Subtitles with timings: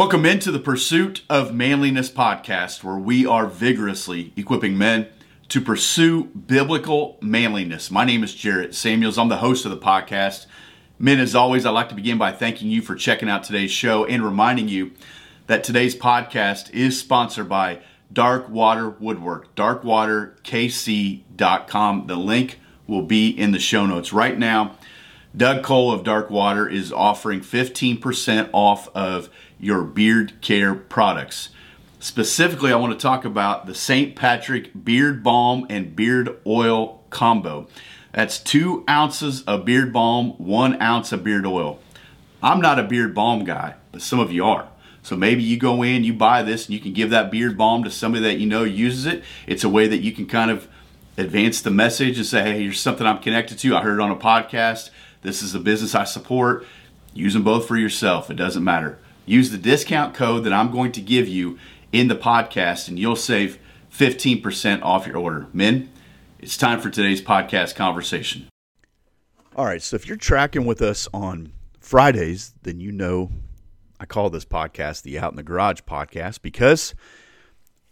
[0.00, 5.08] Welcome into the Pursuit of Manliness podcast, where we are vigorously equipping men
[5.50, 7.90] to pursue biblical manliness.
[7.90, 9.18] My name is Jarrett Samuels.
[9.18, 10.46] I'm the host of the podcast.
[10.98, 14.06] Men, as always, I'd like to begin by thanking you for checking out today's show
[14.06, 14.92] and reminding you
[15.48, 17.80] that today's podcast is sponsored by
[18.10, 22.06] Dark Water Woodwork, darkwaterkc.com.
[22.06, 24.14] The link will be in the show notes.
[24.14, 24.78] Right now,
[25.36, 29.28] Doug Cole of Dark Water is offering 15% off of
[29.60, 31.50] your beard care products.
[31.98, 34.16] Specifically, I want to talk about the St.
[34.16, 37.68] Patrick Beard Balm and Beard Oil combo.
[38.12, 41.78] That's two ounces of beard balm, one ounce of beard oil.
[42.42, 44.68] I'm not a beard balm guy, but some of you are.
[45.02, 47.84] So maybe you go in, you buy this, and you can give that beard balm
[47.84, 49.22] to somebody that you know uses it.
[49.46, 50.68] It's a way that you can kind of
[51.16, 53.76] advance the message and say, hey, here's something I'm connected to.
[53.76, 54.90] I heard on a podcast.
[55.22, 56.66] This is a business I support.
[57.12, 58.30] Use them both for yourself.
[58.30, 58.98] It doesn't matter.
[59.30, 61.56] Use the discount code that I'm going to give you
[61.92, 63.60] in the podcast, and you'll save
[63.96, 65.46] 15% off your order.
[65.52, 65.88] Men,
[66.40, 68.48] it's time for today's podcast conversation.
[69.54, 73.30] All right, so if you're tracking with us on Fridays, then you know
[74.00, 76.92] I call this podcast the Out in the Garage podcast because,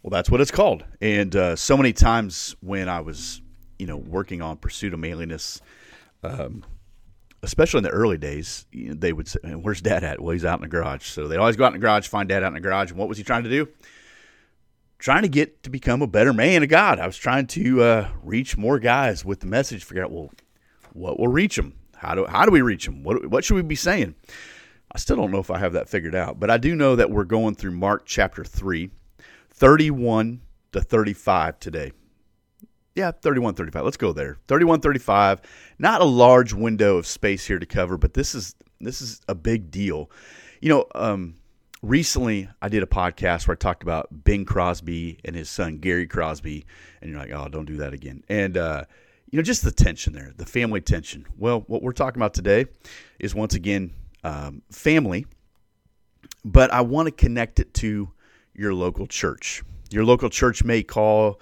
[0.03, 0.83] well, that's what it's called.
[0.99, 3.41] And uh, so many times when I was,
[3.77, 5.61] you know, working on Pursuit of Manliness,
[6.21, 6.65] um,
[7.43, 10.45] especially in the early days, you know, they would say, "Where's Dad at?" Well, he's
[10.45, 11.05] out in the garage.
[11.05, 12.91] So they always go out in the garage, find Dad out in the garage.
[12.91, 13.67] And what was he trying to do?
[14.97, 16.99] Trying to get to become a better man of God.
[16.99, 19.83] I was trying to uh, reach more guys with the message.
[19.85, 20.31] Figure out, well,
[20.93, 21.75] what will reach them?
[21.95, 23.03] How do how do we reach them?
[23.03, 24.15] What what should we be saying?
[24.91, 27.11] I still don't know if I have that figured out, but I do know that
[27.11, 28.89] we're going through Mark chapter 3,
[29.51, 31.91] 31 to 35 today
[32.95, 33.83] yeah, 31 35.
[33.83, 34.37] Let's go there.
[34.47, 35.41] 31 35.
[35.77, 39.35] Not a large window of space here to cover, but this is this is a
[39.35, 40.09] big deal.
[40.61, 41.35] You know, um,
[41.81, 46.07] recently I did a podcast where I talked about Bing Crosby and his son Gary
[46.07, 46.65] Crosby,
[47.01, 48.23] and you're like, oh, don't do that again.
[48.29, 48.85] And uh,
[49.29, 51.25] you know, just the tension there, the family tension.
[51.37, 52.65] Well, what we're talking about today
[53.19, 55.25] is once again um, family,
[56.43, 58.11] but I want to connect it to
[58.53, 59.63] your local church.
[59.91, 61.39] Your local church may call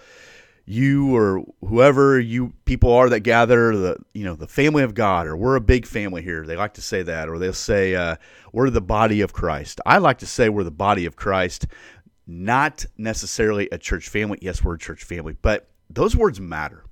[0.70, 5.26] you or whoever you people are that gather the you know the family of God
[5.26, 6.46] or we're a big family here.
[6.46, 8.18] They like to say that, or they'll say uh,
[8.52, 9.80] we're the body of Christ.
[9.86, 11.68] I like to say we're the body of Christ,
[12.28, 14.40] not necessarily a church family.
[14.42, 16.84] Yes, we're a church family, but those words matter.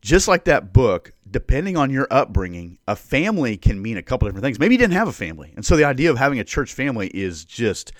[0.00, 4.42] Just like that book, depending on your upbringing, a family can mean a couple different
[4.42, 4.58] things.
[4.58, 7.08] Maybe you didn't have a family, and so the idea of having a church family
[7.08, 7.92] is just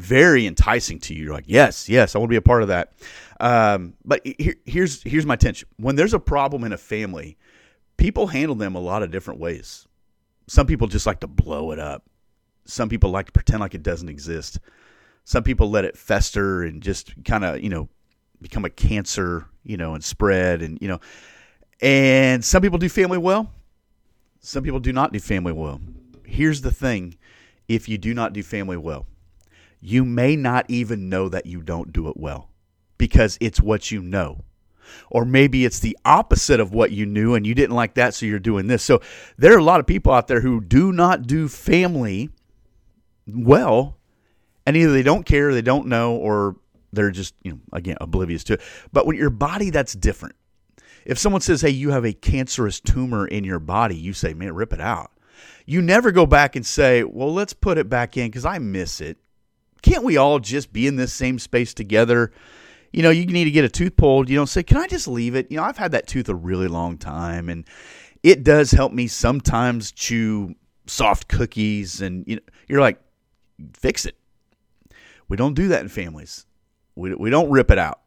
[0.00, 1.24] very enticing to you.
[1.24, 2.92] You're like, yes, yes, I want to be a part of that.
[3.38, 5.68] Um, but here, here's here's my tension.
[5.76, 7.38] When there's a problem in a family,
[7.96, 9.86] people handle them a lot of different ways.
[10.48, 12.04] Some people just like to blow it up.
[12.64, 14.58] Some people like to pretend like it doesn't exist.
[15.24, 17.88] Some people let it fester and just kind of, you know,
[18.40, 21.00] become a cancer, you know, and spread and, you know.
[21.80, 23.52] And some people do family well.
[24.40, 25.80] Some people do not do family well.
[26.24, 27.16] Here's the thing,
[27.68, 29.06] if you do not do family well,
[29.80, 32.50] you may not even know that you don't do it well
[32.98, 34.44] because it's what you know.
[35.10, 38.26] Or maybe it's the opposite of what you knew and you didn't like that, so
[38.26, 38.82] you're doing this.
[38.82, 39.00] So
[39.38, 42.30] there are a lot of people out there who do not do family
[43.26, 43.96] well,
[44.66, 46.56] and either they don't care, they don't know, or
[46.92, 48.60] they're just, you know, again, oblivious to it.
[48.92, 50.34] But when your body, that's different.
[51.04, 54.54] If someone says, hey, you have a cancerous tumor in your body, you say, man,
[54.54, 55.12] rip it out.
[55.66, 59.00] You never go back and say, well, let's put it back in because I miss
[59.00, 59.18] it.
[59.82, 62.32] Can't we all just be in this same space together?
[62.92, 65.06] you know, you need to get a tooth pulled, you don't say, Can I just
[65.06, 65.50] leave it?
[65.50, 67.64] You know, I've had that tooth a really long time and
[68.22, 70.54] it does help me sometimes chew
[70.86, 73.00] soft cookies and you know, you're like,
[73.74, 74.16] fix it.
[75.28, 76.46] We don't do that in families.
[76.96, 78.00] We, we don't rip it out.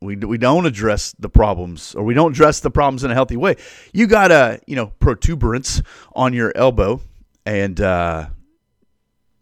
[0.00, 3.36] We, we don't address the problems or we don't address the problems in a healthy
[3.36, 3.56] way.
[3.92, 5.82] You got a, you know, protuberance
[6.14, 7.00] on your elbow
[7.46, 8.26] and uh,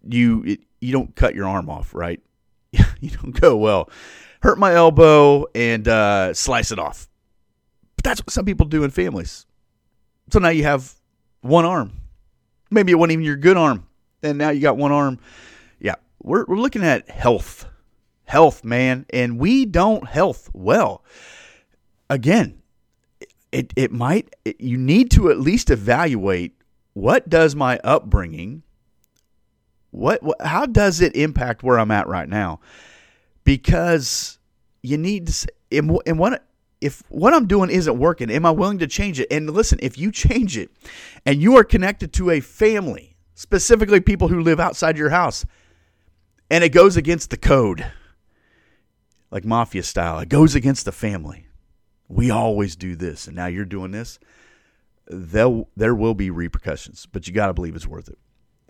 [0.02, 2.20] you, it, you don't cut your arm off, right?
[2.72, 3.88] you don't go, well,
[4.42, 7.08] hurt my elbow and uh, slice it off.
[7.96, 9.46] But that's what some people do in families.
[10.30, 10.92] So now you have
[11.40, 11.92] one arm.
[12.70, 13.86] Maybe it wasn't even your good arm.
[14.22, 15.18] And now you got one arm.
[15.78, 17.66] Yeah, we're, we're looking at health.
[18.24, 19.06] Health, man.
[19.10, 21.04] And we don't health well.
[22.08, 22.62] Again,
[23.52, 26.56] it, it might, it, you need to at least evaluate
[26.94, 28.62] what does my upbringing,
[29.92, 32.58] what, what how does it impact where I'm at right now?
[33.44, 34.38] because
[34.82, 35.48] you need to.
[35.70, 36.44] And, and what
[36.80, 38.30] if what I'm doing isn't working?
[38.30, 39.28] Am I willing to change it?
[39.30, 40.70] And listen, if you change it,
[41.24, 45.44] and you are connected to a family, specifically people who live outside your house,
[46.50, 47.86] And it goes against the code,
[49.30, 50.18] like mafia style.
[50.18, 51.46] It goes against the family.
[52.08, 54.18] We always do this, and now you're doing this.
[55.06, 58.18] There, there will be repercussions, but you got to believe it's worth it.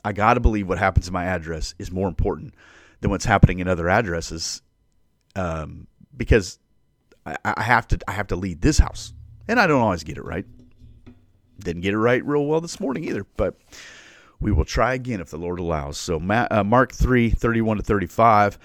[0.04, 2.54] I got to believe what happens in my address is more important
[3.00, 4.62] than what's happening in other addresses,
[5.36, 6.58] um, because
[7.24, 9.12] I, I have to I have to lead this house,
[9.48, 10.46] and I don't always get it right.
[11.58, 13.56] Didn't get it right real well this morning either, but
[14.40, 15.96] we will try again if the Lord allows.
[15.96, 18.58] So uh, Mark 3, 31 to 35.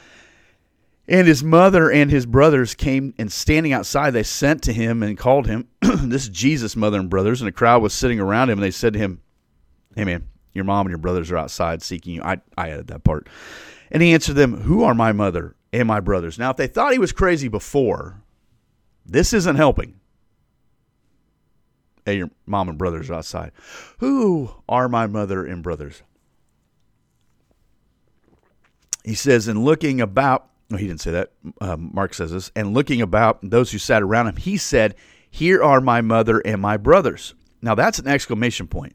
[1.10, 5.18] And his mother and his brothers came and standing outside, they sent to him and
[5.18, 5.68] called him.
[5.82, 8.72] this is Jesus' mother and brothers, and a crowd was sitting around him, and they
[8.72, 9.22] said to him,
[9.96, 12.22] Hey man, your mom and your brothers are outside seeking you.
[12.24, 13.28] I, I added that part.
[13.92, 16.38] And he answered them, Who are my mother and my brothers?
[16.38, 18.22] Now, if they thought he was crazy before,
[19.06, 20.00] this isn't helping.
[22.06, 23.52] Hey, your mom and brothers are outside.
[24.00, 26.04] Who are my mother and brothers?
[29.04, 31.32] He says, and looking about, no, he didn't say that.
[31.62, 34.96] Uh, Mark says this, and looking about those who sat around him, he said,
[35.30, 37.34] Here are my mother and my brothers.
[37.62, 38.94] Now that's an exclamation point.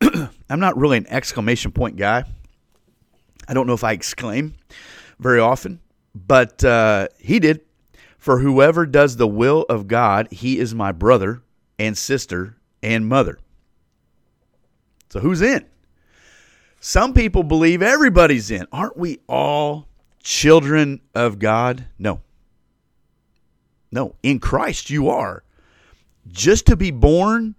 [0.50, 2.24] I'm not really an exclamation point guy.
[3.48, 4.54] I don't know if I exclaim
[5.18, 5.80] very often,
[6.14, 7.62] but uh, he did.
[8.18, 11.40] For whoever does the will of God, he is my brother
[11.78, 13.38] and sister and mother.
[15.10, 15.64] So who's in?
[16.80, 18.66] Some people believe everybody's in.
[18.72, 19.88] Aren't we all
[20.22, 21.86] children of God?
[21.98, 22.20] No.
[23.90, 25.42] No, in Christ you are.
[26.28, 27.56] Just to be born,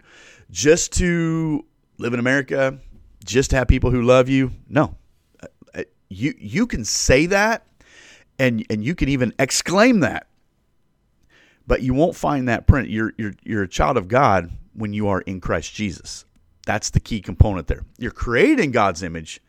[0.50, 1.64] just to
[2.00, 2.78] live in America,
[3.24, 4.52] just have people who love you.
[4.68, 4.96] No.
[5.74, 7.66] Uh, you you can say that
[8.38, 10.26] and and you can even exclaim that
[11.70, 12.90] but you won't find that print.
[12.90, 16.24] You're, you're, you're a child of God when you are in Christ Jesus.
[16.66, 17.84] That's the key component there.
[17.96, 19.40] You're created in God's image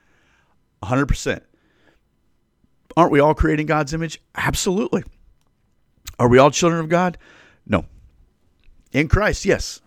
[0.84, 1.42] 100%.
[2.96, 4.22] Aren't we all created in God's image?
[4.36, 5.04] Absolutely.
[6.20, 7.18] Are we all children of God?
[7.66, 7.86] No.
[8.92, 9.82] In Christ, yes.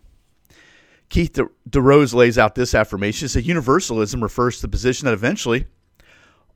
[1.14, 1.38] Keith
[1.70, 3.26] DeRose lays out this affirmation.
[3.26, 5.66] He says universalism refers to the position that eventually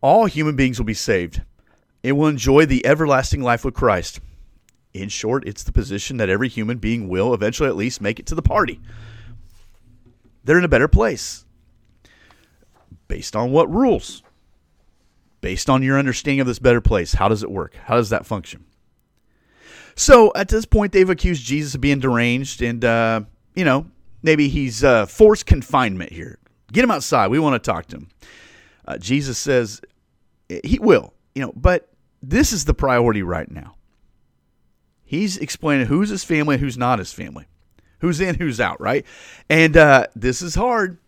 [0.00, 1.42] all human beings will be saved
[2.02, 4.18] and will enjoy the everlasting life with Christ.
[4.92, 8.26] In short, it's the position that every human being will eventually at least make it
[8.26, 8.80] to the party.
[10.42, 11.44] They're in a better place.
[13.06, 14.24] Based on what rules?
[15.40, 17.76] Based on your understanding of this better place, how does it work?
[17.84, 18.64] How does that function?
[19.94, 23.20] So at this point, they've accused Jesus of being deranged, and uh,
[23.54, 23.86] you know
[24.22, 26.38] maybe he's uh, forced confinement here.
[26.72, 27.28] Get him outside.
[27.28, 28.08] We want to talk to him.
[28.86, 29.80] Uh, Jesus says
[30.64, 31.90] he will, you know, but
[32.22, 33.74] this is the priority right now.
[35.04, 37.46] He's explaining who's his family and who's not his family,
[38.00, 39.06] who's in, who's out, right?
[39.48, 40.98] And uh, this is hard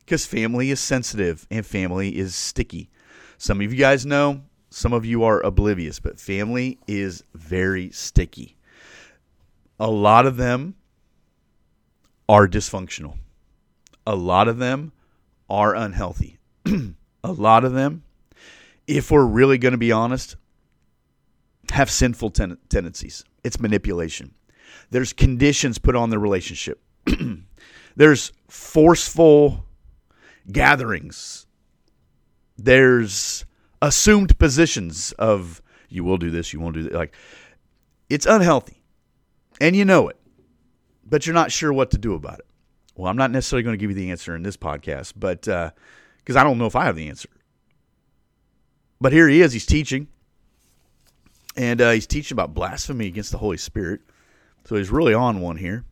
[0.00, 2.90] because family is sensitive and family is sticky.
[3.38, 8.56] Some of you guys know, some of you are oblivious, but family is very sticky.
[9.78, 10.74] A lot of them
[12.28, 13.18] are dysfunctional.
[14.06, 14.92] A lot of them
[15.48, 16.38] are unhealthy.
[16.66, 18.02] a lot of them,
[18.86, 20.36] if we're really going to be honest,
[21.70, 23.24] have sinful ten- tendencies.
[23.42, 24.34] It's manipulation.
[24.90, 26.80] There's conditions put on the relationship.
[27.96, 29.64] There's forceful
[30.50, 31.46] gatherings.
[32.56, 33.44] There's
[33.82, 36.92] assumed positions of you will do this, you won't do that.
[36.92, 37.14] Like
[38.08, 38.82] it's unhealthy.
[39.60, 40.16] And you know it.
[41.06, 42.46] But you're not sure what to do about it.
[42.96, 46.36] Well, I'm not necessarily going to give you the answer in this podcast, but because
[46.36, 47.28] uh, I don't know if I have the answer.
[49.00, 49.52] But here he is.
[49.52, 50.08] He's teaching
[51.56, 54.00] and uh, he's teaching about blasphemy against the Holy Spirit.
[54.64, 55.84] So he's really on one here.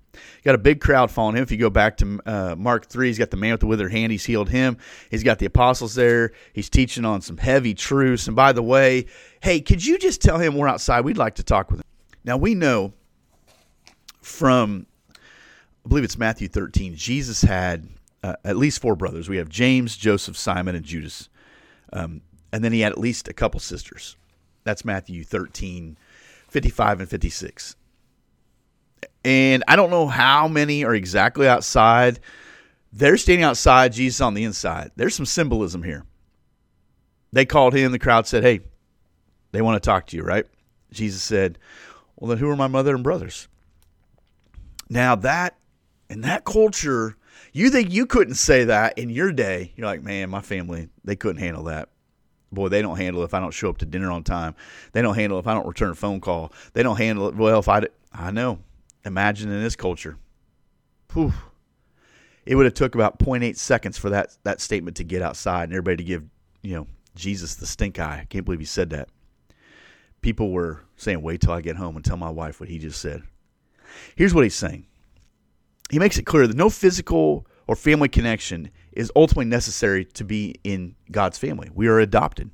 [0.45, 1.43] Got a big crowd following him.
[1.43, 3.93] If you go back to uh, Mark 3, he's got the man with the withered
[3.93, 4.13] hand.
[4.13, 4.77] He's healed him.
[5.11, 6.33] He's got the apostles there.
[6.53, 8.27] He's teaching on some heavy truths.
[8.27, 9.07] And by the way,
[9.41, 11.05] hey, could you just tell him we're outside?
[11.05, 11.87] We'd like to talk with him.
[12.25, 12.93] Now, we know
[14.21, 14.87] from,
[15.85, 17.89] I believe it's Matthew 13, Jesus had
[18.23, 19.29] uh, at least four brothers.
[19.29, 21.29] We have James, Joseph, Simon, and Judas.
[21.93, 22.23] Um,
[22.53, 24.17] and then he had at least a couple sisters.
[24.65, 25.97] That's Matthew 13,
[26.49, 27.77] 55 and 56.
[29.25, 32.21] And I don't know how many are exactly outside.
[32.93, 34.93] They're standing outside, Jesus on the inside.
[34.97, 36.05] There's some symbolism here.
[37.33, 38.61] They called him, the crowd said, Hey,
[39.53, 40.47] they want to talk to you, right?
[40.93, 41.59] Jesus said,
[42.17, 43.49] Well, then who are my mother and brothers?
[44.91, 45.57] Now, that,
[46.13, 47.17] in that culture,
[47.53, 49.73] you think you couldn't say that in your day.
[49.77, 51.89] You're like, Man, my family, they couldn't handle that
[52.53, 54.55] boy, they don't handle if I don't show up to dinner on time.
[54.93, 56.53] They don't handle if I don't return a phone call.
[56.75, 57.83] They don't handle it well if I.
[58.13, 58.59] I know.
[59.05, 60.19] Imagine in this culture.
[61.15, 61.33] Whew.
[62.45, 65.73] It would have took about 0.8 seconds for that that statement to get outside and
[65.73, 66.25] everybody to give
[66.63, 68.21] you know Jesus, the stink eye.
[68.23, 69.09] I can't believe he said that.
[70.21, 73.01] People were saying, wait till I get home and tell my wife what he just
[73.01, 73.23] said.
[74.15, 74.87] Here's what he's saying
[75.93, 80.55] He makes it clear that no physical or family connection is ultimately necessary to be
[80.65, 81.69] in God's family.
[81.75, 82.51] We are adopted.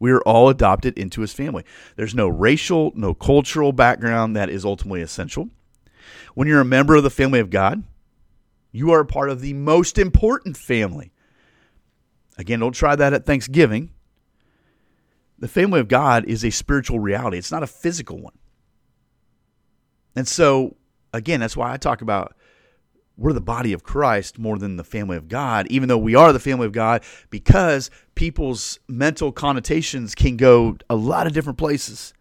[0.00, 1.64] We are all adopted into his family.
[1.94, 5.50] There's no racial, no cultural background that is ultimately essential.
[6.34, 7.84] When you're a member of the family of God,
[8.72, 11.12] you are part of the most important family.
[12.36, 13.90] Again, don't try that at Thanksgiving.
[15.38, 18.36] The family of God is a spiritual reality, it's not a physical one.
[20.16, 20.74] And so,
[21.12, 22.34] again, that's why I talk about
[23.16, 26.32] we're the body of Christ more than the family of God, even though we are
[26.32, 32.14] the family of God, because people's mental connotations can go a lot of different places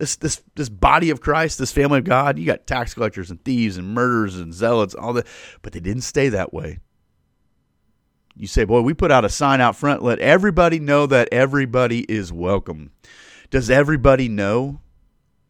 [0.00, 3.42] this this this body of Christ, this family of God, you got tax collectors and
[3.44, 5.26] thieves and murderers and zealots, all that,
[5.62, 6.78] but they didn't stay that way.
[8.34, 12.00] You say, boy, we put out a sign out front, let everybody know that everybody
[12.10, 12.92] is welcome.
[13.50, 14.80] Does everybody know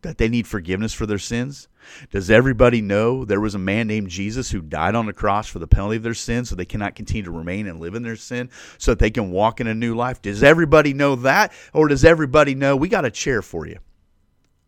[0.03, 1.69] that they need forgiveness for their sins?
[2.10, 5.58] Does everybody know there was a man named Jesus who died on the cross for
[5.58, 8.16] the penalty of their sin so they cannot continue to remain and live in their
[8.16, 10.22] sin so that they can walk in a new life?
[10.22, 11.52] Does everybody know that?
[11.72, 13.78] Or does everybody know we got a chair for you?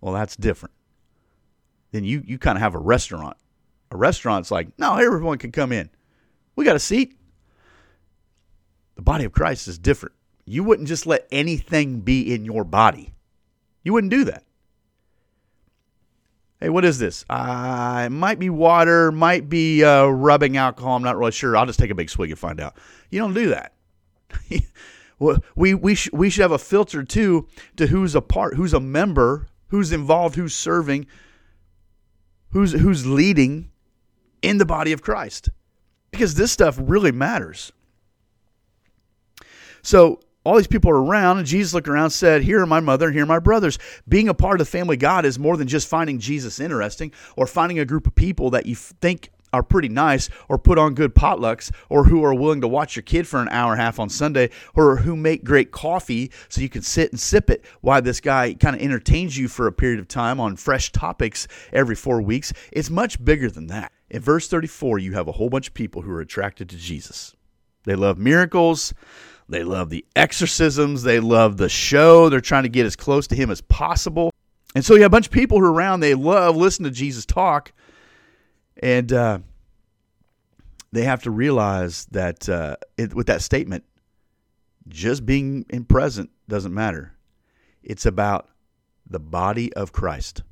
[0.01, 0.75] Well, that's different.
[1.93, 3.37] Then you, you kind of have a restaurant.
[3.91, 5.91] A restaurant's like, no, everyone can come in.
[6.57, 7.17] We got a seat.
[8.97, 10.15] The body of Christ is different.
[10.45, 13.15] You wouldn't just let anything be in your body.
[13.85, 14.45] You wouldn't do that.
[16.63, 17.25] Hey, what is this?
[17.29, 20.95] Uh, it might be water, might be uh, rubbing alcohol.
[20.95, 21.57] I'm not really sure.
[21.57, 22.77] I'll just take a big swig and find out.
[23.11, 23.75] You don't do that.
[25.57, 28.79] we we sh- we should have a filter too to who's a part, who's a
[28.79, 31.09] member who's involved, who's serving,
[32.51, 33.73] who's who's leading
[34.41, 35.49] in the body of Christ.
[36.13, 37.73] Because this stuff really matters.
[39.83, 42.81] So all these people are around, and Jesus looked around and said, Here are my
[42.81, 43.79] mother and here are my brothers.
[44.09, 47.47] Being a part of the family God is more than just finding Jesus interesting or
[47.47, 51.15] finding a group of people that you think are pretty nice or put on good
[51.15, 54.01] potlucks or who are willing to watch your kid for an hour and a half
[54.01, 58.01] on Sunday or who make great coffee so you can sit and sip it while
[58.01, 61.95] this guy kind of entertains you for a period of time on fresh topics every
[61.95, 62.53] four weeks.
[62.73, 63.93] It's much bigger than that.
[64.11, 67.35] In verse 34, you have a whole bunch of people who are attracted to Jesus.
[67.85, 68.95] They love miracles.
[69.49, 71.03] They love the exorcisms.
[71.03, 72.29] They love the show.
[72.29, 74.33] They're trying to get as close to him as possible.
[74.75, 76.01] And so you have a bunch of people who are around.
[76.01, 77.73] They love listening to Jesus talk.
[78.83, 79.41] And uh,
[80.93, 83.85] they have to realize that uh, it, with that statement,
[84.89, 87.13] just being in present doesn't matter.
[87.83, 88.49] It's about
[89.09, 90.43] the body of Christ.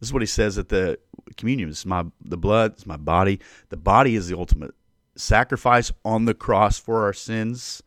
[0.00, 0.98] This is what he says at the
[1.36, 1.68] communion.
[1.68, 3.40] It's my the blood, it's my body.
[3.70, 4.74] The body is the ultimate
[5.16, 7.82] sacrifice on the cross for our sins.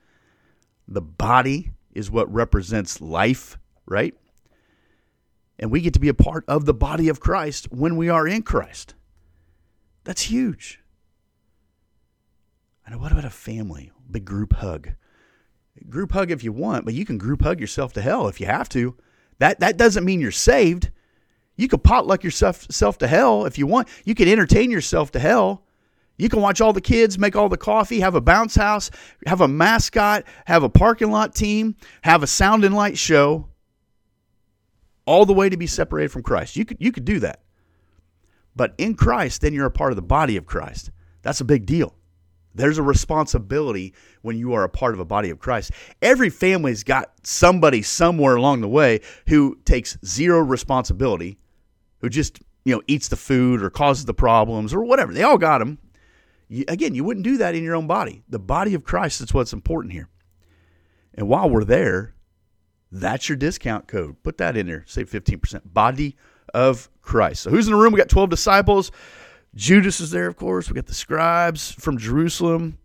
[0.88, 4.14] The body is what represents life, right?
[5.60, 8.28] And we get to be a part of the body of Christ when we are
[8.28, 8.94] in Christ.
[10.04, 10.82] That's huge.
[12.86, 13.92] And what about a family?
[14.10, 14.92] Big group hug.
[15.90, 18.46] Group hug if you want, but you can group hug yourself to hell if you
[18.46, 18.96] have to.
[19.40, 20.92] That that doesn't mean you're saved.
[21.56, 23.90] You can potluck yourself self to hell if you want.
[24.06, 25.64] You can entertain yourself to hell.
[26.18, 28.90] You can watch all the kids, make all the coffee, have a bounce house,
[29.26, 33.50] have a mascot, have a parking lot team, have a sound and light show
[35.06, 36.56] all the way to be separated from Christ.
[36.56, 37.42] You could you could do that.
[38.56, 40.90] But in Christ, then you're a part of the body of Christ.
[41.22, 41.94] That's a big deal.
[42.56, 43.94] There's a responsibility
[44.24, 45.72] when you are a part of a body of Christ.
[46.02, 51.38] Every family's got somebody somewhere along the way who takes zero responsibility,
[52.00, 55.14] who just, you know, eats the food or causes the problems or whatever.
[55.14, 55.78] They all got them.
[56.48, 58.24] You, again, you wouldn't do that in your own body.
[58.30, 60.10] The body of Christ is what's important here.
[61.14, 62.14] And while we're there,
[62.92, 64.22] that's your discount code.
[64.24, 64.84] Put that in there.
[64.88, 65.62] Save 15%.
[65.66, 66.16] Body
[66.54, 67.44] of Christ.
[67.44, 67.92] So who's in the room?
[67.92, 68.92] We got 12 disciples.
[69.56, 70.70] Judas is there, of course.
[70.70, 72.78] We got the scribes from Jerusalem.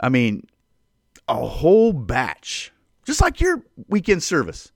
[0.00, 0.46] I mean,
[1.28, 2.72] a whole batch.
[3.04, 4.72] Just like your weekend service.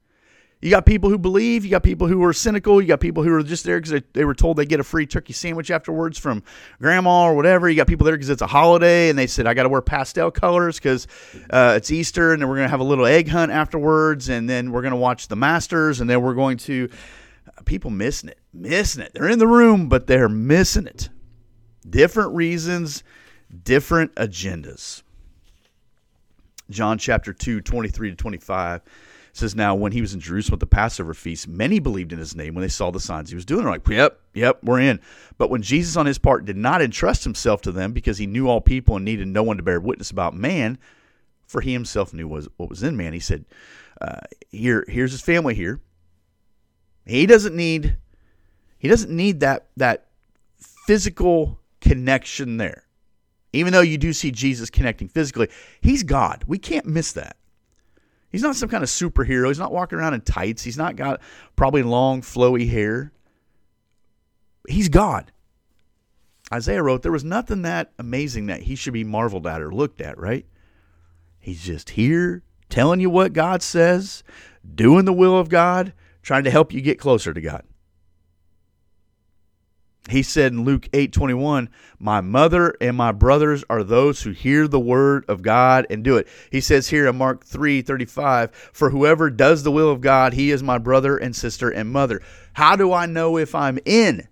[0.62, 3.32] You got people who believe, you got people who are cynical, you got people who
[3.32, 6.18] are just there because they, they, were told they get a free turkey sandwich afterwards
[6.18, 6.42] from
[6.82, 7.66] grandma or whatever.
[7.70, 9.80] You got people there because it's a holiday and they said, I got to wear
[9.80, 11.06] pastel colors because
[11.48, 14.50] uh, it's Easter and then we're going to have a little egg hunt afterwards and
[14.50, 16.90] then we're going to watch the Masters and then we're going to.
[17.48, 19.12] Uh, people missing it, missing it.
[19.14, 21.08] They're in the room, but they're missing it.
[21.88, 23.02] Different reasons,
[23.64, 25.02] different agendas.
[26.68, 28.82] John chapter 2, 23 to 25
[29.32, 32.34] says now when he was in Jerusalem at the Passover feast, many believed in his
[32.34, 33.62] name when they saw the signs he was doing.
[33.62, 35.00] They're like, yep, yep, we're in.
[35.38, 38.48] But when Jesus on his part did not entrust himself to them because he knew
[38.48, 40.78] all people and needed no one to bear witness about man,
[41.46, 43.12] for he himself knew what was in man.
[43.12, 43.44] He said,
[44.00, 44.20] uh,
[44.50, 45.80] "Here, here's his family here.
[47.06, 47.96] He doesn't need,
[48.78, 50.06] he doesn't need that that
[50.86, 52.84] physical connection there.
[53.52, 55.48] Even though you do see Jesus connecting physically,
[55.80, 56.44] he's God.
[56.46, 57.36] We can't miss that.
[58.30, 59.48] He's not some kind of superhero.
[59.48, 60.62] He's not walking around in tights.
[60.62, 61.20] He's not got
[61.56, 63.12] probably long, flowy hair.
[64.68, 65.32] He's God.
[66.52, 70.00] Isaiah wrote, There was nothing that amazing that he should be marveled at or looked
[70.00, 70.46] at, right?
[71.38, 74.22] He's just here telling you what God says,
[74.74, 77.64] doing the will of God, trying to help you get closer to God.
[80.08, 84.80] He said in Luke 8:21, "My mother and my brothers are those who hear the
[84.80, 89.62] word of God and do it." He says here in Mark 3:35, "For whoever does
[89.62, 92.22] the will of God, he is my brother and sister and mother."
[92.54, 94.26] How do I know if I'm in?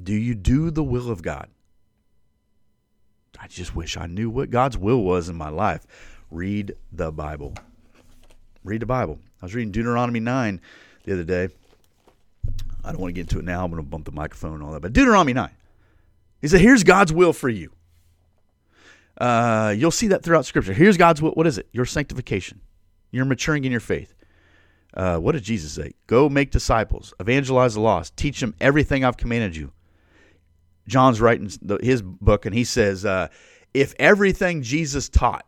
[0.00, 1.48] Do you do the will of God?
[3.40, 5.86] I just wish I knew what God's will was in my life.
[6.30, 7.54] Read the Bible.
[8.64, 9.18] Read the Bible.
[9.42, 10.60] I was reading Deuteronomy 9
[11.04, 11.48] the other day.
[12.84, 13.64] I don't want to get into it now.
[13.64, 14.80] I'm going to bump the microphone and all that.
[14.80, 15.50] But Deuteronomy 9.
[16.40, 17.72] He said, Here's God's will for you.
[19.18, 20.72] Uh, you'll see that throughout Scripture.
[20.72, 21.32] Here's God's will.
[21.32, 21.68] What is it?
[21.72, 22.60] Your sanctification.
[23.10, 24.14] You're maturing in your faith.
[24.94, 25.92] Uh, what did Jesus say?
[26.06, 29.72] Go make disciples, evangelize the lost, teach them everything I've commanded you.
[30.86, 31.50] John's writing
[31.82, 33.28] his book, and he says, uh,
[33.74, 35.44] if everything Jesus taught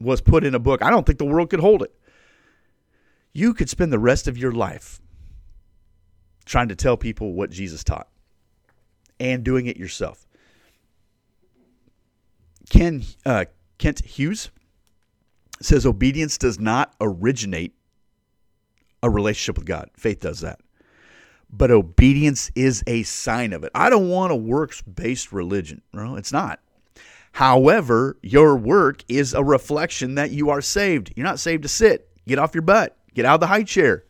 [0.00, 1.92] was put in a book, I don't think the world could hold it.
[3.32, 5.00] You could spend the rest of your life
[6.46, 8.08] trying to tell people what Jesus taught
[9.20, 10.26] and doing it yourself.
[12.70, 13.44] Ken uh,
[13.78, 14.50] Kent Hughes
[15.60, 17.74] says obedience does not originate
[19.02, 19.90] a relationship with God.
[19.96, 20.60] Faith does that.
[21.48, 23.70] But obedience is a sign of it.
[23.74, 25.82] I don't want a works based religion.
[25.92, 26.60] No, it's not.
[27.32, 31.12] However, your work is a reflection that you are saved.
[31.14, 32.08] You're not saved to sit.
[32.26, 32.96] Get off your butt.
[33.14, 34.05] Get out of the high chair.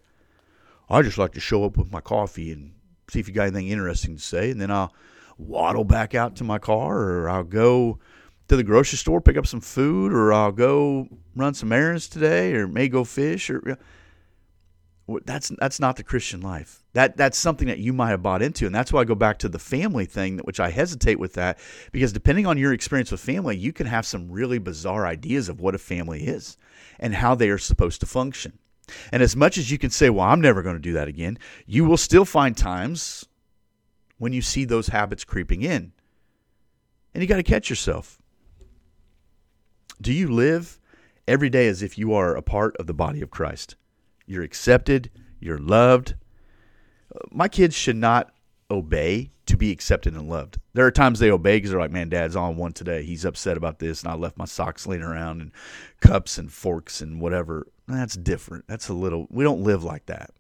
[0.88, 2.72] I just like to show up with my coffee and
[3.10, 4.94] see if you got anything interesting to say, and then I'll
[5.38, 7.98] waddle back out to my car, or I'll go
[8.48, 12.54] to the grocery store pick up some food, or I'll go run some errands today,
[12.54, 13.78] or may go fish, or
[15.24, 16.84] that's that's not the Christian life.
[16.92, 19.38] That that's something that you might have bought into, and that's why I go back
[19.40, 21.58] to the family thing, which I hesitate with that
[21.92, 25.60] because depending on your experience with family, you can have some really bizarre ideas of
[25.60, 26.56] what a family is
[26.98, 28.58] and how they are supposed to function.
[29.12, 31.38] And as much as you can say, well, I'm never going to do that again,
[31.66, 33.26] you will still find times
[34.18, 35.92] when you see those habits creeping in.
[37.12, 38.18] And you got to catch yourself.
[40.00, 40.78] Do you live
[41.26, 43.76] every day as if you are a part of the body of Christ?
[44.26, 46.14] You're accepted, you're loved.
[47.30, 48.32] My kids should not
[48.70, 50.58] obey to be accepted and loved.
[50.74, 53.04] There are times they obey because they're like, man, dad's on one today.
[53.04, 55.52] He's upset about this, and I left my socks laying around and
[56.00, 57.66] cups and forks and whatever.
[57.86, 58.66] That's different.
[58.66, 60.30] That's a little, we don't live like that.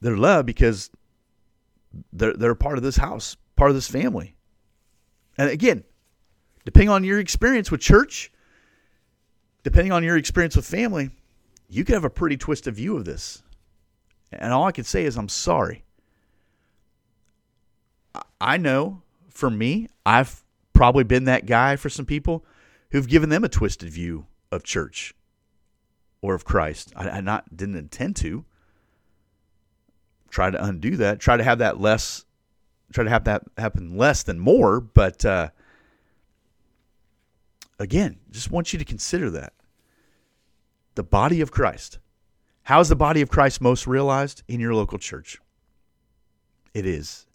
[0.00, 0.90] They're loved because
[2.12, 4.34] they're, they're part of this house, part of this family.
[5.36, 5.84] And again,
[6.64, 8.32] depending on your experience with church,
[9.62, 11.10] depending on your experience with family,
[11.68, 13.42] you could have a pretty twisted view of this.
[14.32, 15.83] And all I can say is, I'm sorry.
[18.40, 22.44] I know for me, I've probably been that guy for some people
[22.90, 25.14] who've given them a twisted view of church
[26.20, 26.92] or of Christ.
[26.96, 28.44] I, I not didn't intend to
[30.30, 31.20] try to undo that.
[31.20, 32.24] Try to have that less.
[32.92, 34.80] Try to have that happen less than more.
[34.80, 35.50] But uh,
[37.78, 39.52] again, just want you to consider that
[40.94, 41.98] the body of Christ.
[42.64, 45.38] How is the body of Christ most realized in your local church?
[46.72, 47.26] It is.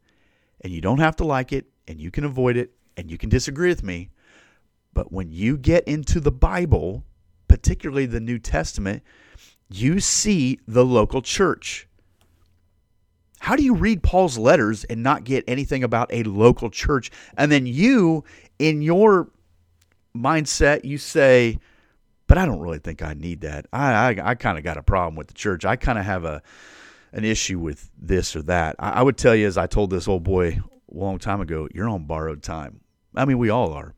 [0.62, 3.30] And you don't have to like it, and you can avoid it, and you can
[3.30, 4.10] disagree with me.
[4.94, 7.04] But when you get into the Bible,
[7.48, 9.04] particularly the New Testament,
[9.70, 11.88] you see the local church.
[13.40, 17.10] How do you read Paul's letters and not get anything about a local church?
[17.38, 18.26] And then you,
[18.58, 19.30] in your
[20.16, 21.60] mindset, you say,
[22.28, 23.66] but I don't really think I need that.
[23.72, 25.66] I, I, I kind of got a problem with the church.
[25.66, 26.42] I kind of have a
[27.12, 28.76] an issue with this or that.
[28.80, 30.60] I, I would tell you, as I told this old boy
[30.92, 32.82] a long time ago, you're on borrowed time.
[33.16, 33.96] I mean, we all are.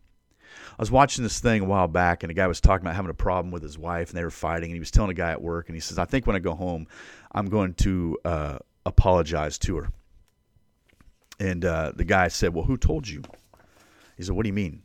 [0.72, 3.12] I was watching this thing a while back, and a guy was talking about having
[3.12, 4.72] a problem with his wife, and they were fighting.
[4.72, 6.40] And he was telling a guy at work, and he says, "I think when I
[6.40, 6.88] go home,
[7.32, 9.90] I'm going to uh, apologize to her."
[11.40, 13.22] And uh, the guy said, "Well, who told you?"
[14.18, 14.84] He said, "What do you mean?"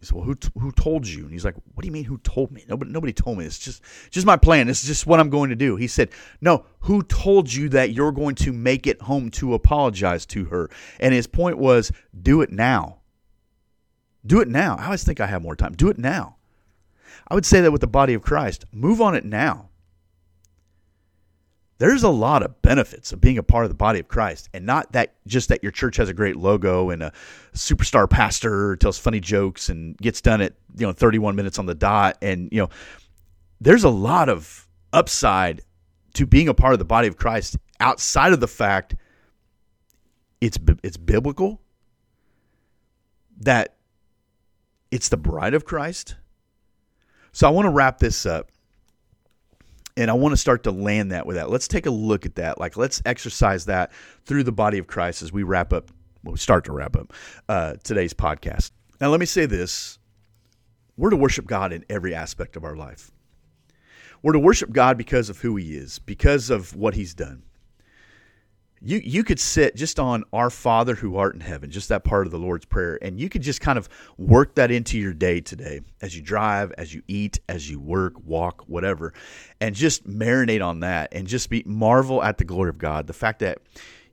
[0.00, 2.04] He said, "Well, who t- who told you?" And he's like, "What do you mean?
[2.04, 2.64] Who told me?
[2.68, 3.44] Nobody nobody told me.
[3.44, 4.68] It's just just my plan.
[4.68, 8.12] It's just what I'm going to do." He said, "No, who told you that you're
[8.12, 12.50] going to make it home to apologize to her?" And his point was, "Do it
[12.50, 12.98] now."
[14.26, 14.76] Do it now.
[14.76, 15.72] I always think I have more time.
[15.72, 16.36] Do it now.
[17.28, 18.66] I would say that with the body of Christ.
[18.72, 19.70] Move on it now.
[21.78, 24.66] There's a lot of benefits of being a part of the body of Christ, and
[24.66, 27.12] not that just that your church has a great logo and a
[27.54, 31.74] superstar pastor tells funny jokes and gets done at you know 31 minutes on the
[31.74, 32.68] dot, and you know
[33.60, 35.60] there's a lot of upside
[36.14, 38.96] to being a part of the body of Christ outside of the fact
[40.40, 41.60] it's it's biblical
[43.40, 43.76] that
[44.90, 46.16] it's the bride of Christ.
[47.32, 48.50] So I want to wrap this up
[49.98, 51.50] and I want to start to land that with that.
[51.50, 52.58] Let's take a look at that.
[52.58, 53.90] Like let's exercise that
[54.24, 55.90] through the body of Christ as we wrap up
[56.22, 57.12] well, we start to wrap up
[57.48, 58.70] uh, today's podcast.
[59.00, 59.98] Now let me say this.
[60.96, 63.10] We're to worship God in every aspect of our life.
[64.22, 67.42] We're to worship God because of who He is, because of what He's done.
[68.80, 72.26] You, you could sit just on our Father who art in heaven, just that part
[72.26, 75.40] of the Lord's Prayer, and you could just kind of work that into your day
[75.40, 79.12] today as you drive, as you eat, as you work, walk, whatever,
[79.60, 83.06] and just marinate on that and just be marvel at the glory of God.
[83.06, 83.58] The fact that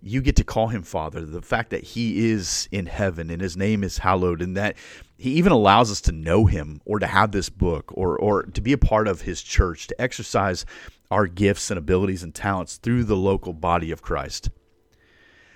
[0.02, 3.58] you get to call him Father, the fact that he is in heaven and his
[3.58, 4.78] name is hallowed, and that
[5.18, 8.62] he even allows us to know him or to have this book or, or to
[8.62, 10.66] be a part of his church, to exercise
[11.12, 14.50] our gifts and abilities and talents through the local body of Christ.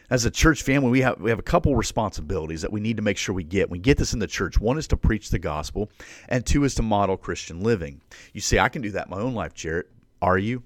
[0.10, 3.04] As a church family, we have we have a couple responsibilities that we need to
[3.04, 3.70] make sure we get.
[3.70, 4.60] We get this in the church.
[4.60, 5.92] One is to preach the gospel,
[6.28, 8.02] and two is to model Christian living.
[8.34, 9.88] You say, I can do that in my own life, Jarrett.
[10.22, 10.64] Are you?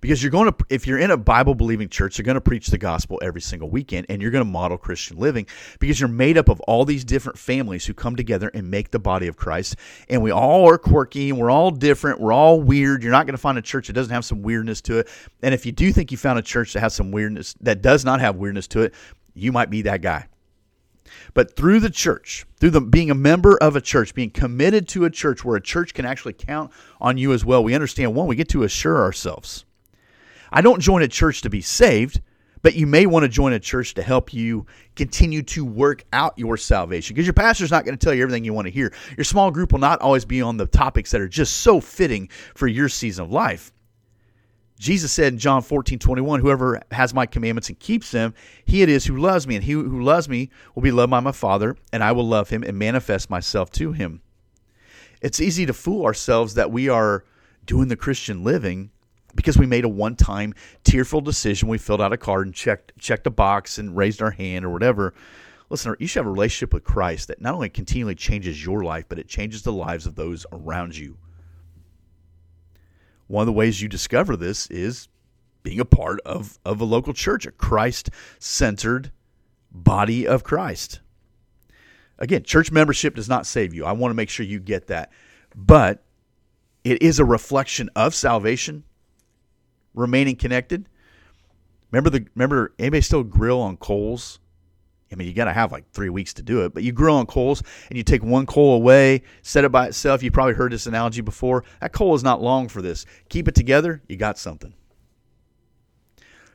[0.00, 2.68] Because you're going to, if you're in a Bible believing church, you're going to preach
[2.68, 5.46] the gospel every single weekend and you're going to model Christian living
[5.80, 8.98] because you're made up of all these different families who come together and make the
[8.98, 9.76] body of Christ.
[10.08, 12.20] And we all are quirky and we're all different.
[12.20, 13.02] We're all weird.
[13.02, 15.08] You're not going to find a church that doesn't have some weirdness to it.
[15.42, 18.04] And if you do think you found a church that has some weirdness, that does
[18.04, 18.94] not have weirdness to it,
[19.34, 20.26] you might be that guy.
[21.34, 25.04] But through the church, through the being a member of a church, being committed to
[25.04, 28.26] a church where a church can actually count on you as well, we understand one,
[28.26, 29.64] we get to assure ourselves
[30.52, 32.20] I don't join a church to be saved,
[32.62, 36.34] but you may want to join a church to help you continue to work out
[36.36, 38.92] your salvation because your pastor's not going to tell you everything you want to hear.
[39.16, 42.28] Your small group will not always be on the topics that are just so fitting
[42.54, 43.72] for your season of life.
[44.78, 48.34] Jesus said in John 14, 21, Whoever has my commandments and keeps them,
[48.64, 49.56] he it is who loves me.
[49.56, 52.50] And he who loves me will be loved by my Father, and I will love
[52.50, 54.20] him and manifest myself to him.
[55.22, 57.24] It's easy to fool ourselves that we are
[57.64, 58.90] doing the Christian living
[59.34, 61.68] because we made a one-time tearful decision.
[61.68, 64.70] We filled out a card and checked checked a box and raised our hand or
[64.70, 65.14] whatever.
[65.68, 69.06] Listen, you should have a relationship with Christ that not only continually changes your life,
[69.08, 71.16] but it changes the lives of those around you.
[73.26, 75.08] One of the ways you discover this is
[75.62, 79.10] being a part of, of a local church, a Christ centered
[79.72, 81.00] body of Christ.
[82.18, 83.84] Again, church membership does not save you.
[83.84, 85.12] I want to make sure you get that.
[85.54, 86.04] But
[86.84, 88.84] it is a reflection of salvation
[89.94, 90.88] remaining connected.
[91.90, 94.38] Remember the remember anybody still grill on coals?
[95.12, 97.16] I mean, you got to have like three weeks to do it, but you grow
[97.16, 100.22] on coals and you take one coal away, set it by itself.
[100.22, 101.64] You probably heard this analogy before.
[101.80, 103.06] That coal is not long for this.
[103.28, 104.74] Keep it together, you got something.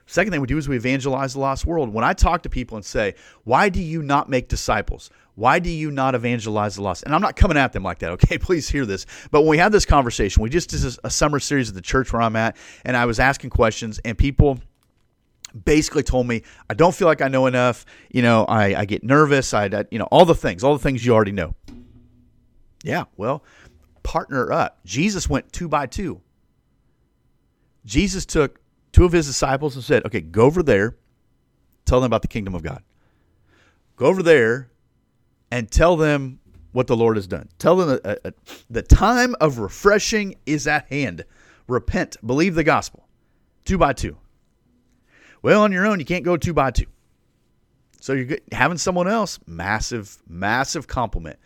[0.05, 1.93] Second thing we do is we evangelize the lost world.
[1.93, 5.09] When I talk to people and say, Why do you not make disciples?
[5.35, 7.03] Why do you not evangelize the lost?
[7.03, 8.37] And I'm not coming at them like that, okay?
[8.37, 9.05] Please hear this.
[9.31, 12.11] But when we had this conversation, we just did a summer series at the church
[12.11, 14.59] where I'm at, and I was asking questions, and people
[15.65, 17.85] basically told me I don't feel like I know enough.
[18.11, 19.53] You know, I, I get nervous.
[19.53, 21.55] I, you know, all the things, all the things you already know.
[22.83, 23.43] Yeah, well,
[24.03, 24.79] partner up.
[24.85, 26.21] Jesus went two by two.
[27.85, 28.59] Jesus took
[28.91, 30.97] two of his disciples and said, Okay, go over there,
[31.85, 32.83] tell them about the kingdom of God.
[33.95, 34.71] Go over there
[35.51, 36.39] and tell them
[36.71, 37.49] what the Lord has done.
[37.59, 38.31] Tell them that uh, uh,
[38.69, 41.25] the time of refreshing is at hand.
[41.67, 43.07] Repent, believe the gospel.
[43.65, 44.17] Two by two.
[45.41, 46.85] Well, on your own, you can't go two by two.
[47.99, 48.41] So you're good.
[48.51, 51.37] having someone else, massive, massive compliment.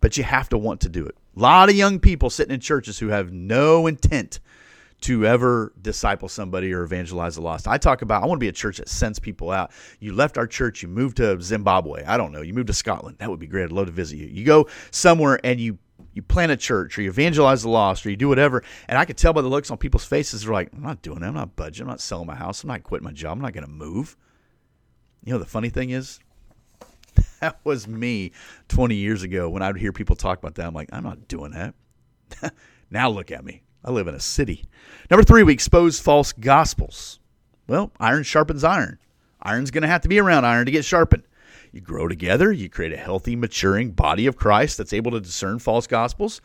[0.00, 1.16] But you have to want to do it.
[1.36, 4.40] A lot of young people sitting in churches who have no intent
[5.02, 7.66] to ever disciple somebody or evangelize the lost.
[7.68, 9.72] I talk about I want to be a church that sends people out.
[10.00, 12.04] You left our church, you moved to Zimbabwe.
[12.04, 12.42] I don't know.
[12.42, 13.18] You moved to Scotland.
[13.18, 13.64] That would be great.
[13.64, 14.26] I'd love to visit you.
[14.26, 15.78] You go somewhere and you
[16.12, 18.62] you plant a church or you evangelize the lost or you do whatever.
[18.88, 21.20] And I could tell by the looks on people's faces, they're like, I'm not doing
[21.20, 21.28] that.
[21.28, 21.82] I'm not budging.
[21.82, 22.62] I'm not selling my house.
[22.62, 23.32] I'm not quitting my job.
[23.32, 24.16] I'm not going to move.
[25.24, 26.20] You know, the funny thing is,
[27.40, 28.32] that was me
[28.68, 30.66] 20 years ago when I would hear people talk about that.
[30.66, 31.74] I'm like, I'm not doing that.
[32.90, 33.62] now look at me.
[33.84, 34.64] I live in a city.
[35.10, 37.18] Number three, we expose false gospels.
[37.66, 38.98] Well, iron sharpens iron.
[39.40, 41.24] Iron's going to have to be around iron to get sharpened.
[41.72, 45.58] You grow together, you create a healthy, maturing body of Christ that's able to discern
[45.58, 46.42] false gospels.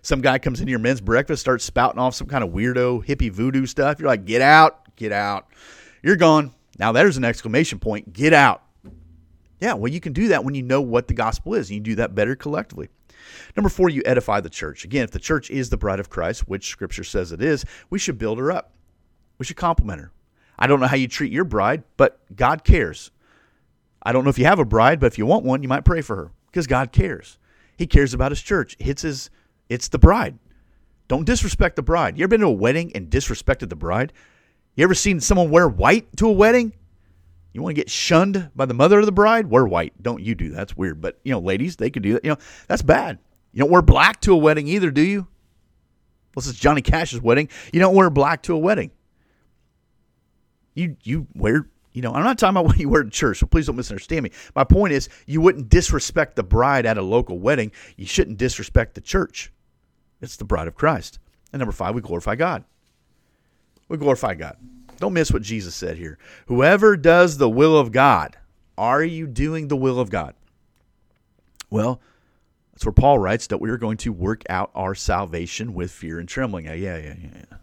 [0.00, 3.30] Some guy comes into your men's breakfast, starts spouting off some kind of weirdo hippie
[3.30, 4.00] voodoo stuff.
[4.00, 5.48] You're like, get out, get out.
[6.02, 6.52] You're gone.
[6.78, 8.12] Now there's an exclamation point.
[8.12, 8.62] Get out.
[9.60, 11.80] Yeah, well, you can do that when you know what the gospel is, and you
[11.80, 12.88] do that better collectively.
[13.56, 14.84] Number four, you edify the church.
[14.84, 17.98] Again, if the church is the bride of Christ, which scripture says it is, we
[17.98, 18.72] should build her up.
[19.38, 20.10] We should compliment her.
[20.58, 23.12] I don't know how you treat your bride, but God cares.
[24.02, 25.84] I don't know if you have a bride, but if you want one, you might
[25.84, 27.38] pray for her because God cares.
[27.76, 28.76] He cares about his church.
[28.78, 29.30] It's his
[29.68, 30.38] it's the bride.
[31.08, 32.16] Don't disrespect the bride.
[32.16, 34.12] You ever been to a wedding and disrespected the bride?
[34.76, 36.72] You ever seen someone wear white to a wedding?
[37.52, 39.46] You want to get shunned by the mother of the bride?
[39.46, 40.02] Wear white.
[40.02, 40.56] Don't you do that.
[40.56, 41.00] That's weird.
[41.02, 42.24] But, you know, ladies, they could do that.
[42.24, 43.18] You know, that's bad.
[43.52, 45.26] You don't wear black to a wedding either, do you?
[46.34, 47.50] This is Johnny Cash's wedding.
[47.72, 48.90] You don't wear black to a wedding.
[50.74, 53.46] You you wear, you know, I'm not talking about what you wear to church, so
[53.46, 54.30] please don't misunderstand me.
[54.54, 57.72] My point is you wouldn't disrespect the bride at a local wedding.
[57.96, 59.52] You shouldn't disrespect the church.
[60.20, 61.18] It's the bride of Christ.
[61.52, 62.64] And number five, we glorify God.
[63.88, 64.56] We glorify God.
[64.98, 66.18] Don't miss what Jesus said here.
[66.46, 68.36] Whoever does the will of God,
[68.78, 70.34] are you doing the will of God?
[71.70, 72.00] Well,
[72.72, 76.18] that's where Paul writes that we are going to work out our salvation with fear
[76.18, 76.66] and trembling.
[76.66, 77.56] Yeah, yeah, yeah, yeah.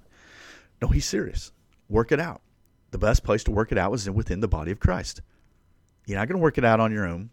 [0.82, 1.52] No, he's serious.
[1.88, 2.42] Work it out.
[2.92, 5.22] The best place to work it out is within the body of Christ.
[6.06, 7.30] You're not going to work it out on your own.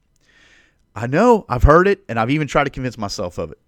[0.95, 3.59] I know, I've heard it, and I've even tried to convince myself of it.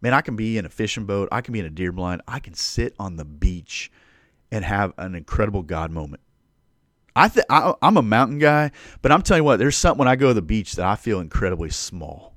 [0.00, 2.22] Man, I can be in a fishing boat, I can be in a deer blind,
[2.26, 3.90] I can sit on the beach
[4.50, 6.22] and have an incredible God moment.
[7.14, 8.70] I th- I, I'm a mountain guy,
[9.02, 10.96] but I'm telling you what, there's something when I go to the beach that I
[10.96, 12.34] feel incredibly small.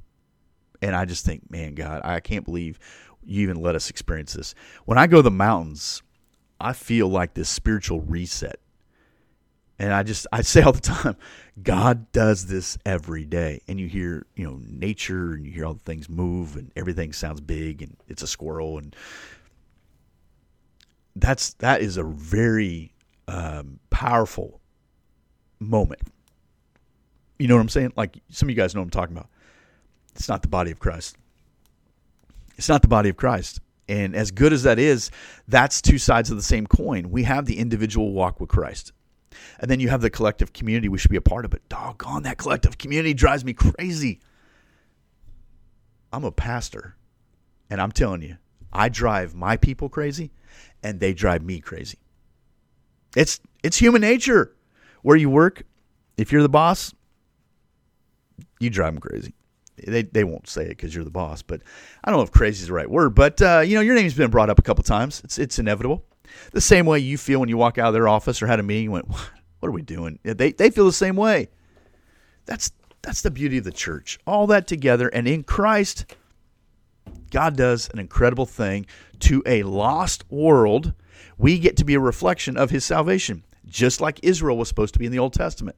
[0.82, 2.80] And I just think, man, God, I can't believe
[3.24, 4.54] you even let us experience this.
[4.86, 6.02] When I go to the mountains,
[6.64, 8.60] I feel like this spiritual reset.
[9.78, 11.18] And I just I say all the time,
[11.62, 13.62] God does this every day.
[13.68, 17.12] And you hear, you know, nature and you hear all the things move and everything
[17.12, 18.96] sounds big and it's a squirrel and
[21.16, 22.94] that's that is a very
[23.28, 24.62] um, powerful
[25.60, 26.02] moment.
[27.38, 27.94] You know what I'm saying?
[27.98, 29.30] Like some of you guys know what I'm talking about.
[30.16, 31.18] It's not the body of Christ.
[32.58, 33.60] It's not the body of Christ.
[33.88, 35.12] And as good as that is,
[35.48, 37.12] that's two sides of the same coin.
[37.12, 38.94] We have the individual walk with Christ.
[39.60, 41.52] And then you have the collective community we should be a part of.
[41.52, 44.20] But doggone, that collective community drives me crazy.
[46.12, 46.96] I'm a pastor,
[47.70, 48.38] and I'm telling you,
[48.72, 50.32] I drive my people crazy,
[50.84, 51.98] and they drive me crazy.
[53.16, 54.56] It's it's human nature.
[55.02, 55.64] Where you work,
[56.16, 56.94] if you're the boss,
[58.60, 59.34] you drive them crazy.
[59.78, 61.62] They, they won't say it because you're the boss, but
[62.04, 63.16] I don't know if crazy is the right word.
[63.16, 65.22] But uh, you know, your name's been brought up a couple times.
[65.24, 66.06] It's it's inevitable.
[66.52, 68.64] The same way you feel when you walk out of their office or had a
[68.64, 71.50] meeting, went, "What are we doing?" They they feel the same way.
[72.46, 74.20] That's that's the beauty of the church.
[74.28, 76.16] All that together, and in Christ,
[77.32, 78.86] God does an incredible thing
[79.20, 80.94] to a lost world.
[81.38, 85.00] We get to be a reflection of His salvation, just like Israel was supposed to
[85.00, 85.76] be in the Old Testament.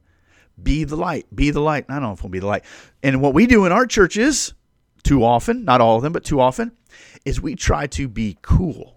[0.62, 1.26] Be the light.
[1.36, 1.86] Be the light.
[1.90, 2.64] I don't know if we'll be the light.
[3.04, 4.54] And what we do in our churches,
[5.04, 6.72] too often, not all of them, but too often,
[7.26, 8.96] is we try to be cool.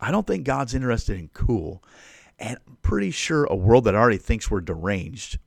[0.00, 1.82] I don't think God's interested in cool.
[2.38, 5.38] And I'm pretty sure a world that already thinks we're deranged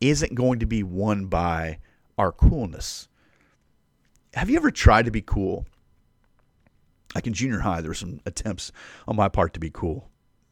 [0.00, 1.78] isn't going to be won by
[2.18, 3.08] our coolness.
[4.34, 5.66] Have you ever tried to be cool?
[7.14, 8.70] Like in junior high, there were some attempts
[9.08, 10.08] on my part to be cool.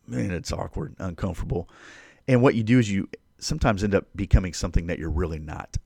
[0.07, 1.69] Man, it's awkward, uncomfortable.
[2.27, 5.77] And what you do is you sometimes end up becoming something that you're really not.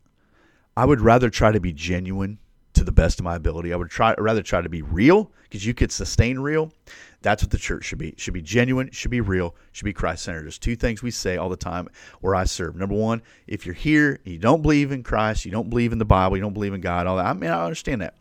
[0.77, 2.39] I would rather try to be genuine
[2.75, 3.73] to the best of my ability.
[3.73, 6.73] I would try rather try to be real because you could sustain real.
[7.21, 8.09] That's what the church should be.
[8.09, 10.45] It should be genuine, should be real, should be Christ centered.
[10.45, 11.89] There's two things we say all the time
[12.21, 12.75] where I serve.
[12.75, 16.05] Number one, if you're here, you don't believe in Christ, you don't believe in the
[16.05, 17.27] Bible, you don't believe in God, all that.
[17.27, 18.15] I mean, I understand that.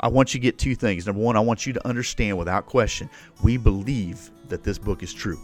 [0.00, 1.06] I want you to get two things.
[1.06, 3.10] Number one, I want you to understand without question,
[3.42, 5.40] we believe that this book is true.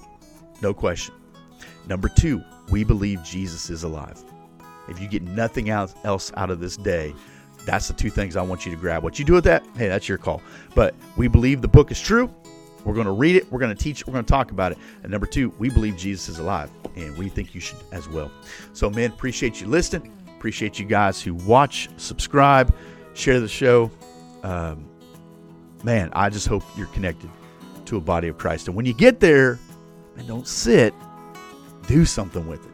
[0.63, 1.15] No question.
[1.87, 4.23] Number two, we believe Jesus is alive.
[4.89, 7.15] If you get nothing else out of this day,
[7.65, 9.03] that's the two things I want you to grab.
[9.03, 10.43] What you do with that, hey, that's your call.
[10.75, 12.33] But we believe the book is true.
[12.85, 13.51] We're going to read it.
[13.51, 14.07] We're going to teach.
[14.07, 14.79] We're going to talk about it.
[15.03, 18.31] And number two, we believe Jesus is alive, and we think you should as well.
[18.75, 20.13] So, man, appreciate you listening.
[20.37, 22.75] Appreciate you guys who watch, subscribe,
[23.15, 23.91] share the show.
[24.43, 24.87] Um,
[25.83, 27.31] man, I just hope you're connected
[27.87, 28.69] to a body of Christ.
[28.69, 29.59] And when you get there,
[30.19, 30.93] and don't sit,
[31.87, 32.73] do something with it.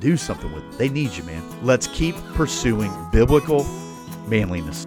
[0.00, 0.78] Do something with it.
[0.78, 1.42] They need you, man.
[1.64, 3.64] Let's keep pursuing biblical
[4.26, 4.86] manliness.